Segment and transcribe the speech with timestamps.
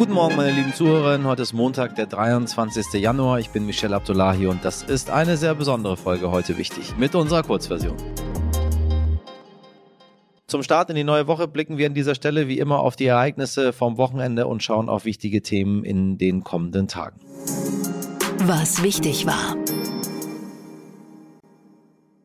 [0.00, 1.26] Guten Morgen, meine lieben Zuhörerinnen.
[1.26, 2.94] Heute ist Montag, der 23.
[3.02, 3.38] Januar.
[3.38, 7.42] Ich bin Michelle Abdullahi und das ist eine sehr besondere Folge heute wichtig mit unserer
[7.42, 7.98] Kurzversion.
[10.46, 13.04] Zum Start in die neue Woche blicken wir an dieser Stelle wie immer auf die
[13.04, 17.20] Ereignisse vom Wochenende und schauen auf wichtige Themen in den kommenden Tagen.
[18.38, 19.54] Was wichtig war.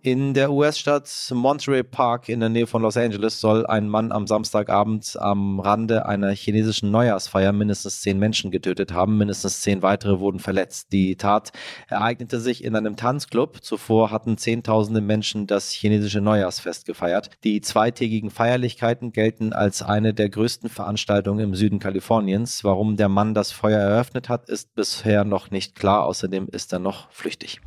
[0.06, 4.28] In der US-Stadt Monterey Park in der Nähe von Los Angeles soll ein Mann am
[4.28, 9.18] Samstagabend am Rande einer chinesischen Neujahrsfeier mindestens zehn Menschen getötet haben.
[9.18, 10.92] Mindestens zehn weitere wurden verletzt.
[10.92, 11.54] Die Tat
[11.88, 13.64] ereignete sich in einem Tanzclub.
[13.64, 17.32] Zuvor hatten Zehntausende Menschen das chinesische Neujahrsfest gefeiert.
[17.44, 22.64] Die zweitägigen Feierlichkeiten gelten als eine der größten Veranstaltungen im Süden Kaliforniens.
[22.64, 26.06] Warum der Mann das Feuer eröffnet hat, ist bisher noch nicht klar.
[26.06, 27.60] Außerdem ist er noch flüchtig.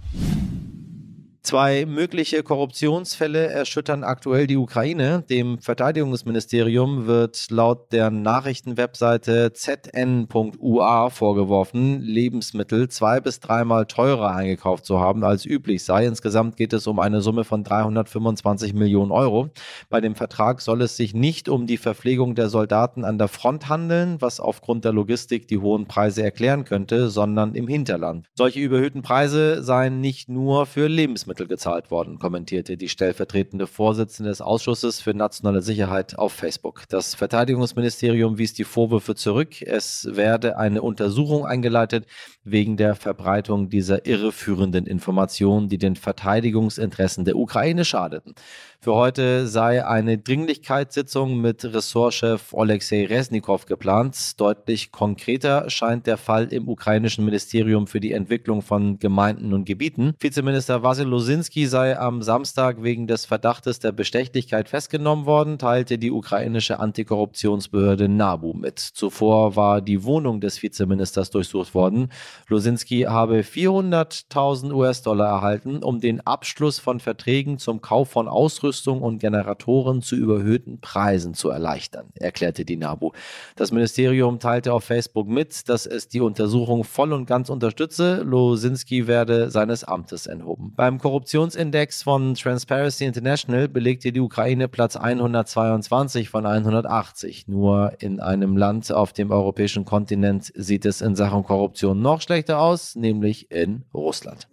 [1.42, 5.24] Zwei mögliche Korruptionsfälle erschüttern aktuell die Ukraine.
[5.30, 15.00] Dem Verteidigungsministerium wird laut der Nachrichtenwebseite zn.ua vorgeworfen, Lebensmittel zwei bis dreimal teurer eingekauft zu
[15.00, 16.06] haben als üblich sei.
[16.06, 19.48] Insgesamt geht es um eine Summe von 325 Millionen Euro.
[19.88, 23.68] Bei dem Vertrag soll es sich nicht um die Verpflegung der Soldaten an der Front
[23.68, 28.26] handeln, was aufgrund der Logistik die hohen Preise erklären könnte, sondern im Hinterland.
[28.34, 34.30] Solche überhöhten Preise seien nicht nur für Lebensmittel Lebensmittel gezahlt worden, kommentierte die stellvertretende Vorsitzende
[34.30, 36.84] des Ausschusses für nationale Sicherheit auf Facebook.
[36.88, 39.60] Das Verteidigungsministerium wies die Vorwürfe zurück.
[39.62, 42.06] Es werde eine Untersuchung eingeleitet
[42.50, 48.34] wegen der Verbreitung dieser irreführenden Informationen, die den Verteidigungsinteressen der Ukraine schadeten.
[48.80, 54.40] Für heute sei eine Dringlichkeitssitzung mit Ressortchef Alexei Resnikow geplant.
[54.40, 60.14] Deutlich konkreter scheint der Fall im ukrainischen Ministerium für die Entwicklung von Gemeinden und Gebieten.
[60.20, 66.12] Vizeminister Vasil Losinski sei am Samstag wegen des Verdachtes der Bestechlichkeit festgenommen worden, teilte die
[66.12, 68.78] ukrainische Antikorruptionsbehörde NABU mit.
[68.78, 72.10] Zuvor war die Wohnung des Vizeministers durchsucht worden.
[72.46, 79.18] Losinski habe 400.000 US-Dollar erhalten, um den Abschluss von Verträgen zum Kauf von Ausrüstung und
[79.18, 83.12] Generatoren zu überhöhten Preisen zu erleichtern, erklärte die NABU.
[83.56, 88.22] Das Ministerium teilte auf Facebook mit, dass es die Untersuchung voll und ganz unterstütze.
[88.22, 90.72] Losinski werde seines Amtes enthoben.
[90.76, 97.48] Beim Korruptionsindex von Transparency International belegte die Ukraine Platz 122 von 180.
[97.48, 102.60] Nur in einem Land auf dem europäischen Kontinent sieht es in Sachen Korruption noch schlechter
[102.60, 104.48] aus, nämlich in Russland.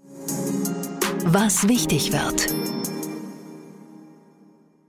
[1.26, 2.56] Was wichtig wird.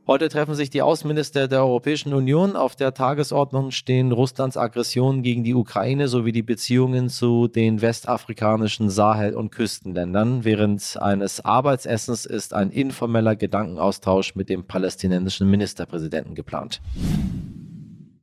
[0.06, 2.54] Heute treffen sich die Außenminister der Europäischen Union.
[2.54, 8.88] Auf der Tagesordnung stehen Russlands Aggressionen gegen die Ukraine sowie die Beziehungen zu den westafrikanischen
[8.88, 10.44] Sahel- und Küstenländern.
[10.44, 16.80] Während eines Arbeitsessens ist ein informeller Gedankenaustausch mit dem palästinensischen Ministerpräsidenten geplant.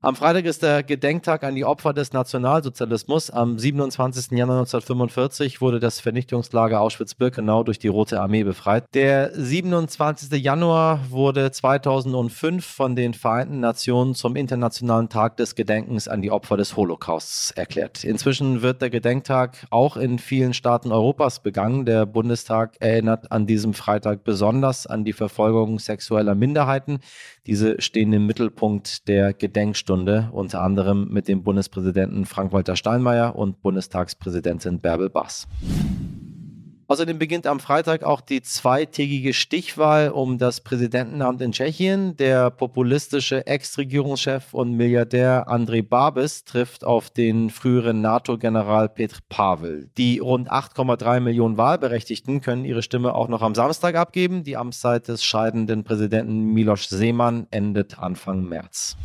[0.06, 3.30] Am Freitag ist der Gedenktag an die Opfer des Nationalsozialismus.
[3.30, 4.32] Am 27.
[4.38, 8.84] Januar 1945 wurde das Vernichtungslager Auschwitz-Birkenau durch die Rote Armee befreit.
[8.94, 10.30] Der 27.
[10.44, 16.58] Januar wurde 2005 von den Vereinten Nationen zum Internationalen Tag des Gedenkens an die Opfer
[16.58, 18.04] des Holocausts erklärt.
[18.04, 21.86] Inzwischen wird der Gedenktag auch in vielen Staaten Europas begangen.
[21.86, 27.00] Der Bundestag erinnert an diesem Freitag besonders an die Verfolgung sexueller Minderheiten.
[27.48, 33.62] Diese stehen im Mittelpunkt der Gedenkstunde Stunde, unter anderem mit dem Bundespräsidenten Frank-Walter Steinmeier und
[33.62, 35.48] Bundestagspräsidentin Bärbel Bass.
[36.88, 42.18] Außerdem beginnt am Freitag auch die zweitägige Stichwahl um das Präsidentenamt in Tschechien.
[42.18, 49.92] Der populistische Ex-Regierungschef und Milliardär Andrej Babis trifft auf den früheren NATO-General Petr Pavel.
[49.96, 54.44] Die rund 8,3 Millionen Wahlberechtigten können ihre Stimme auch noch am Samstag abgeben.
[54.44, 58.98] Die Amtszeit des scheidenden Präsidenten Miloš Seemann endet Anfang März.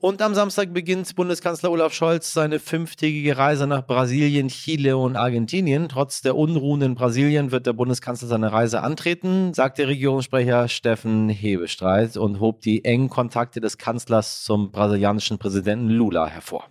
[0.00, 5.88] Und am Samstag beginnt Bundeskanzler Olaf Scholz seine fünftägige Reise nach Brasilien, Chile und Argentinien.
[5.88, 11.28] Trotz der Unruhen in Brasilien wird der Bundeskanzler seine Reise antreten, sagt der Regierungssprecher Steffen
[11.28, 16.68] Hebestreit und hob die engen Kontakte des Kanzlers zum brasilianischen Präsidenten Lula hervor.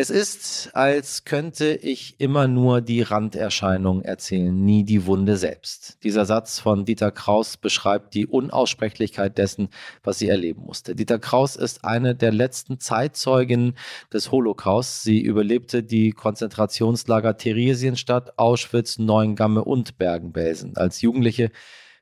[0.00, 5.98] Es ist, als könnte ich immer nur die Randerscheinung erzählen, nie die Wunde selbst.
[6.04, 9.70] Dieser Satz von Dieter Kraus beschreibt die Unaussprechlichkeit dessen,
[10.04, 10.94] was sie erleben musste.
[10.94, 13.74] Dieter Kraus ist eine der letzten Zeitzeugen
[14.12, 15.02] des Holocaust.
[15.02, 20.76] Sie überlebte die Konzentrationslager Theresienstadt, Auschwitz, Neuengamme und Bergen-Belsen.
[20.76, 21.50] Als Jugendliche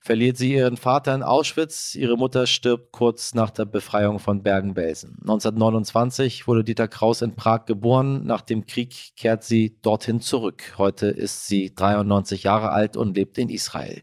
[0.06, 1.96] verliert sie ihren Vater in Auschwitz.
[1.96, 5.16] Ihre Mutter stirbt kurz nach der Befreiung von Bergen-Belsen.
[5.22, 8.24] 1929 wurde Dieter Kraus in Prag geboren.
[8.24, 10.74] Nach dem Krieg kehrt sie dorthin zurück.
[10.78, 14.00] Heute ist sie 93 Jahre alt und lebt in Israel.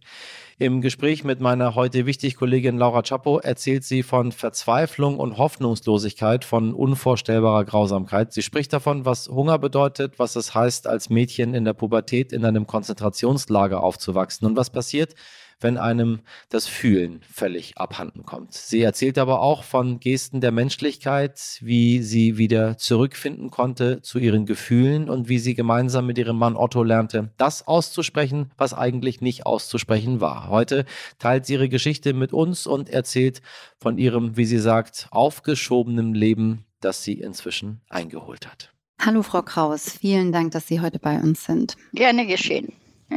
[0.59, 6.45] Im Gespräch mit meiner heute wichtig Kollegin Laura Chapo erzählt sie von Verzweiflung und Hoffnungslosigkeit,
[6.45, 8.33] von unvorstellbarer Grausamkeit.
[8.33, 12.45] Sie spricht davon, was Hunger bedeutet, was es heißt, als Mädchen in der Pubertät in
[12.45, 15.15] einem Konzentrationslager aufzuwachsen und was passiert,
[15.63, 16.19] wenn einem
[16.49, 18.53] das Fühlen völlig abhanden kommt.
[18.53, 24.45] Sie erzählt aber auch von Gesten der Menschlichkeit, wie sie wieder zurückfinden konnte zu ihren
[24.45, 29.45] Gefühlen und wie sie gemeinsam mit ihrem Mann Otto lernte, das auszusprechen, was eigentlich nicht
[29.45, 30.49] auszusprechen war.
[30.49, 30.85] Heute
[31.19, 33.41] teilt sie ihre Geschichte mit uns und erzählt
[33.79, 38.73] von ihrem, wie sie sagt, aufgeschobenen Leben, das sie inzwischen eingeholt hat.
[38.99, 41.75] Hallo Frau Kraus, vielen Dank, dass Sie heute bei uns sind.
[41.93, 42.71] Gerne geschehen.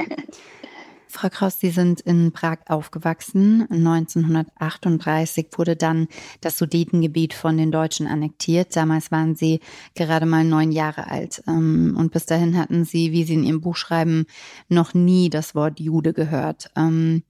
[1.09, 3.67] Frau Kraus, Sie sind in Prag aufgewachsen.
[3.71, 6.09] 1938 wurde dann
[6.41, 8.75] das Sudetengebiet von den Deutschen annektiert.
[8.77, 9.61] Damals waren Sie
[9.95, 11.43] gerade mal neun Jahre alt.
[11.47, 14.27] Ähm, und bis dahin hatten Sie, wie Sie in Ihrem Buch schreiben,
[14.69, 16.71] noch nie das Wort Jude gehört.
[16.77, 17.23] Ähm,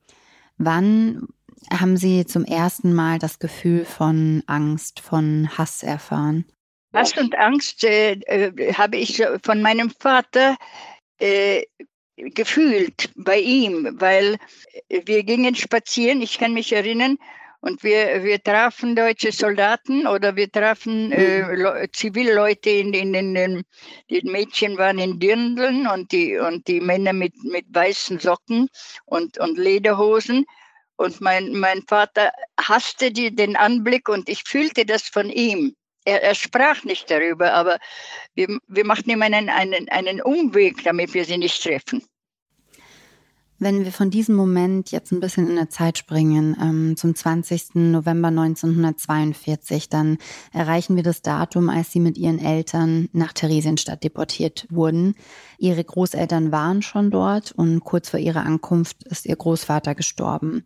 [0.58, 1.28] wann
[1.70, 6.44] haben Sie zum ersten Mal das Gefühl von Angst, von Hass erfahren?
[6.92, 10.56] Hass und Angst äh, äh, habe ich von meinem Vater
[11.18, 11.62] äh,
[12.16, 14.36] gefühlt bei ihm, weil
[14.88, 17.18] wir gingen spazieren, ich kann mich erinnern,
[17.60, 23.64] und wir, wir trafen deutsche Soldaten oder wir trafen äh, Zivilleute in, in, in, in,
[24.08, 28.68] die Mädchen waren in Dirndeln und die, und die Männer mit, mit weißen Socken
[29.04, 30.44] und, und Lederhosen.
[30.96, 35.74] Und mein, mein Vater hasste die, den Anblick und ich fühlte das von ihm.
[36.06, 37.78] Er, er sprach nicht darüber, aber
[38.34, 42.02] wir, wir machten ihm einen, einen, einen Umweg, damit wir sie nicht treffen.
[43.58, 47.74] Wenn wir von diesem Moment jetzt ein bisschen in der Zeit springen, ähm, zum 20.
[47.74, 50.18] November 1942, dann
[50.52, 55.16] erreichen wir das Datum, als Sie mit Ihren Eltern nach Theresienstadt deportiert wurden.
[55.58, 60.64] Ihre Großeltern waren schon dort und kurz vor ihrer Ankunft ist Ihr Großvater gestorben.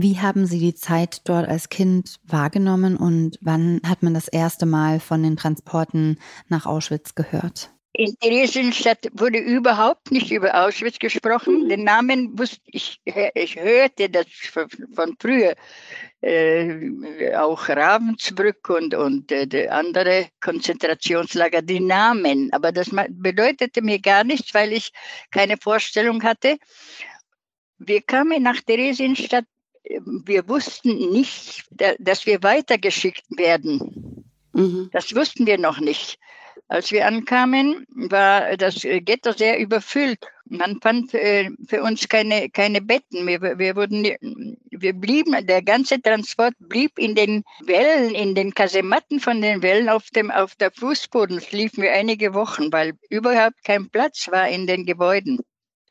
[0.00, 4.64] Wie haben Sie die Zeit dort als Kind wahrgenommen und wann hat man das erste
[4.64, 7.70] Mal von den Transporten nach Auschwitz gehört?
[7.94, 11.68] In Theresienstadt wurde überhaupt nicht über Auschwitz gesprochen.
[11.68, 13.00] Den Namen wusste ich,
[13.34, 14.26] ich hörte das
[14.94, 15.56] von, früher.
[16.20, 22.52] Äh, auch Ravensbrück und, und äh, andere Konzentrationslager, die Namen.
[22.52, 24.92] Aber das bedeutete mir gar nichts, weil ich
[25.32, 26.56] keine Vorstellung hatte.
[27.78, 29.46] Wir kamen nach Theresienstadt
[30.24, 31.64] wir wussten nicht,
[31.98, 34.24] dass wir weitergeschickt werden.
[34.52, 34.90] Mhm.
[34.92, 36.18] Das wussten wir noch nicht.
[36.70, 40.18] Als wir ankamen, war das Ghetto sehr überfüllt.
[40.44, 43.26] Man fand äh, für uns keine, keine Betten.
[43.26, 44.04] Wir, wir, wurden,
[44.70, 49.88] wir blieben, der ganze Transport blieb in den Wellen, in den Kasematten von den Wellen
[49.88, 51.36] auf dem auf der Fußboden.
[51.36, 55.38] Das liefen wir einige Wochen, weil überhaupt kein Platz war in den Gebäuden.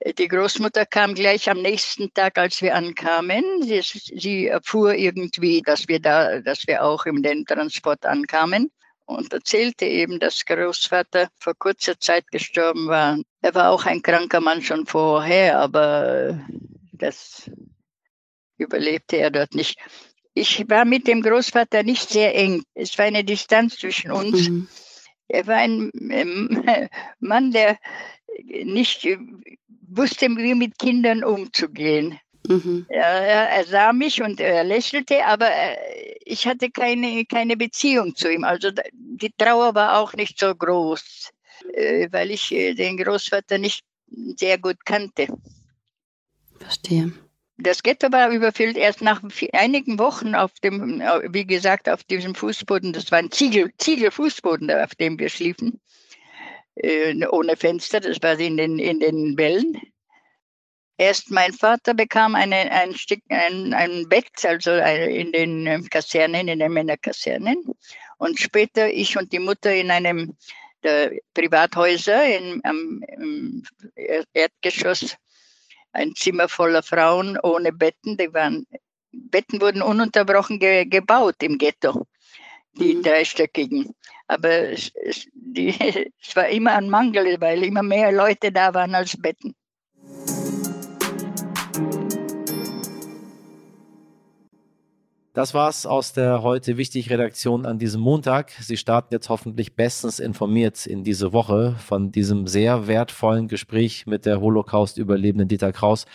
[0.06, 3.64] Die Großmutter kam gleich am nächsten Tag, als wir ankamen.
[3.64, 8.72] Sie, sie erfuhr irgendwie, dass wir da, dass wir auch in den Transport ankamen
[9.06, 13.18] und erzählte eben, dass Großvater vor kurzer Zeit gestorben war.
[13.42, 16.46] Er war auch ein kranker Mann schon vorher, aber
[16.92, 17.50] das
[18.58, 19.80] überlebte er dort nicht.
[20.34, 22.64] Ich war mit dem Großvater nicht sehr eng.
[22.76, 24.50] Es war eine Distanz zwischen uns.
[24.50, 24.68] Mhm.
[25.30, 25.92] Er war ein
[27.20, 27.80] Mann, der
[28.46, 29.08] nicht
[29.88, 32.20] wusste, wie mit Kindern umzugehen.
[32.48, 32.86] Mhm.
[32.90, 38.32] Er, er, sah mich und er lächelte, aber äh, ich hatte keine, keine Beziehung zu
[38.32, 38.44] ihm.
[38.44, 41.30] Also die Trauer war auch nicht so groß,
[41.74, 43.84] äh, weil ich äh, den Großvater nicht
[44.38, 45.28] sehr gut kannte.
[46.60, 47.12] Verstehe.
[47.58, 52.94] Das Ghetto war überfüllt erst nach einigen Wochen auf dem, wie gesagt, auf diesem Fußboden.
[52.94, 55.82] Das war ein Ziegel, Ziegelfußboden, auf dem wir schliefen
[56.82, 59.80] äh, ohne Fenster, das war in den, in den Wellen.
[60.98, 66.48] Erst mein Vater bekam eine, ein, Stück, ein, ein Bett, also in den ähm, Kasernen,
[66.48, 67.64] in den Männerkasernen.
[68.18, 70.36] Und später ich und die Mutter in einem
[70.84, 73.64] der Privathäuser in, am, im
[74.34, 75.16] Erdgeschoss,
[75.92, 78.18] ein Zimmer voller Frauen ohne Betten.
[78.18, 78.66] Die waren,
[79.12, 82.06] Betten wurden ununterbrochen ge, gebaut im Ghetto,
[82.74, 83.04] die mhm.
[83.04, 83.94] dreistöckigen.
[84.28, 85.70] Aber es, es, die,
[86.22, 89.56] es war immer ein Mangel, weil immer mehr Leute da waren als Betten.
[95.38, 98.50] Das war's aus der heute wichtig Redaktion an diesem Montag.
[98.60, 104.26] Sie starten jetzt hoffentlich bestens informiert in diese Woche von diesem sehr wertvollen Gespräch mit
[104.26, 106.08] der Holocaust-Überlebenden Dieter Kraus.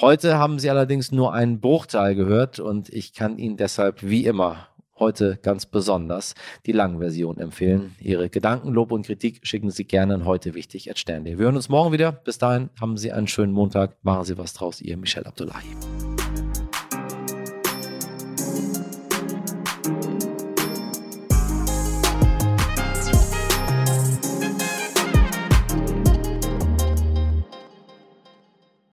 [0.00, 4.66] Heute haben Sie allerdings nur einen Bruchteil gehört und ich kann Ihnen deshalb wie immer
[4.98, 6.34] heute ganz besonders
[6.66, 7.94] die Langversion empfehlen.
[8.00, 11.68] Ihre Gedanken, Lob und Kritik schicken Sie gerne an heute wichtig at Wir hören uns
[11.68, 12.12] morgen wieder.
[12.12, 13.96] Bis dahin haben Sie einen schönen Montag.
[14.02, 14.80] Machen Sie was draus.
[14.80, 15.64] Ihr Michel Abdullahi.